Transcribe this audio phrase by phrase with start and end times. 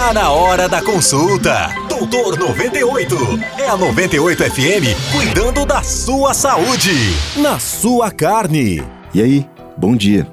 [0.00, 1.68] Tá na hora da consulta.
[1.86, 3.16] Doutor 98.
[3.58, 6.90] É a 98 FM cuidando da sua saúde.
[7.36, 8.82] Na sua carne.
[9.12, 10.26] E aí, bom dia.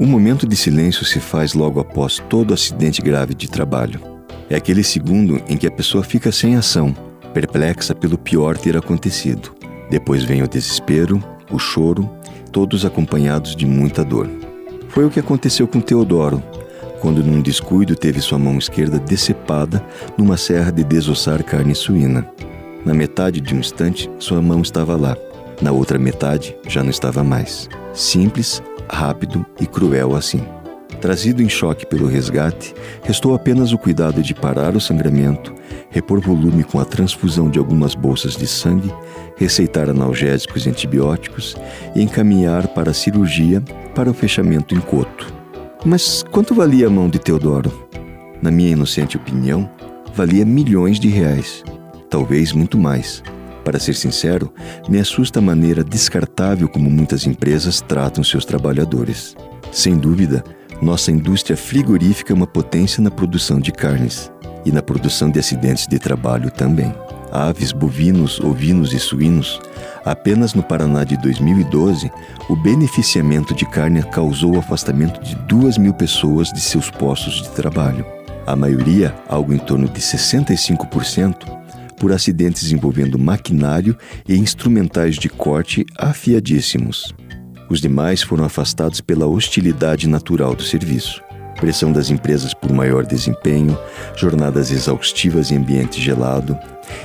[0.00, 4.00] Um momento de silêncio se faz logo após todo acidente grave de trabalho.
[4.50, 6.92] É aquele segundo em que a pessoa fica sem ação,
[7.32, 9.54] perplexa pelo pior ter acontecido.
[9.88, 11.22] Depois vem o desespero,
[11.52, 12.10] o choro,
[12.50, 14.28] todos acompanhados de muita dor.
[14.88, 16.42] Foi o que aconteceu com Teodoro,
[17.04, 19.84] quando num descuido teve sua mão esquerda decepada
[20.16, 22.26] numa serra de desossar carne suína.
[22.82, 25.14] Na metade de um instante, sua mão estava lá.
[25.60, 27.68] Na outra metade, já não estava mais.
[27.92, 30.42] Simples, rápido e cruel assim.
[30.98, 35.54] Trazido em choque pelo resgate, restou apenas o cuidado de parar o sangramento,
[35.90, 38.90] repor volume com a transfusão de algumas bolsas de sangue,
[39.36, 41.54] receitar analgésicos e antibióticos
[41.94, 43.62] e encaminhar para a cirurgia
[43.94, 45.43] para o fechamento em coto.
[45.86, 47.70] Mas quanto valia a mão de Teodoro?
[48.40, 49.70] Na minha inocente opinião,
[50.14, 51.62] valia milhões de reais,
[52.08, 53.22] talvez muito mais.
[53.62, 54.50] Para ser sincero,
[54.88, 59.36] me assusta a maneira descartável como muitas empresas tratam seus trabalhadores.
[59.70, 60.42] Sem dúvida,
[60.80, 64.32] nossa indústria frigorífica é uma potência na produção de carnes
[64.64, 66.94] e na produção de acidentes de trabalho também.
[67.34, 69.60] Aves, bovinos, ovinos e suínos
[70.04, 72.12] Apenas no Paraná de 2012,
[72.50, 77.48] o beneficiamento de carne causou o afastamento de 2 mil pessoas de seus postos de
[77.50, 78.04] trabalho.
[78.46, 81.36] A maioria, algo em torno de 65%,
[81.98, 83.96] por acidentes envolvendo maquinário
[84.28, 87.14] e instrumentais de corte afiadíssimos.
[87.70, 91.23] Os demais foram afastados pela hostilidade natural do serviço
[91.54, 93.78] pressão das empresas por maior desempenho,
[94.16, 96.58] jornadas exaustivas em ambiente gelado,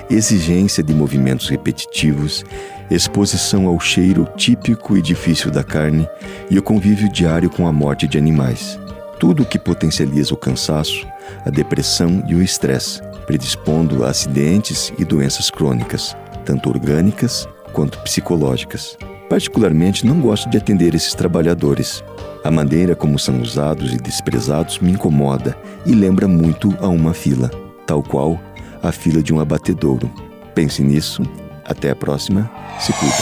[0.09, 2.43] exigência de movimentos repetitivos,
[2.89, 6.07] exposição ao cheiro típico e difícil da carne
[6.49, 8.79] e o convívio diário com a morte de animais.
[9.19, 11.05] Tudo o que potencializa o cansaço,
[11.45, 18.97] a depressão e o estresse, predispondo a acidentes e doenças crônicas, tanto orgânicas quanto psicológicas.
[19.29, 22.03] Particularmente, não gosto de atender esses trabalhadores.
[22.43, 27.51] A maneira como são usados e desprezados me incomoda e lembra muito a uma fila,
[27.85, 28.39] tal qual
[28.81, 30.09] a fila de um abatedouro.
[30.55, 31.21] Pense nisso.
[31.65, 32.49] Até a próxima.
[32.79, 33.15] Se cuida.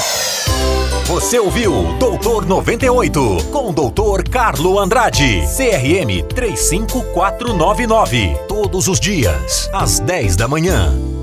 [1.07, 8.35] Você ouviu Doutor 98 com o Doutor Carlo Andrade, CRM 35499.
[8.47, 11.16] Todos os dias, às 10 da manhã.